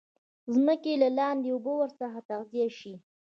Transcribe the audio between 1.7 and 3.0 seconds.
ورڅخه تغذیه شي.